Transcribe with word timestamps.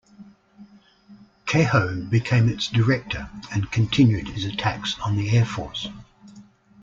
Keyhoe 1.45 2.09
became 2.09 2.49
its 2.49 2.67
director 2.67 3.29
and 3.53 3.69
continued 3.71 4.29
his 4.29 4.45
attacks 4.45 4.97
on 5.01 5.15
the 5.15 5.29
Air 5.37 5.45
Force. 5.45 5.89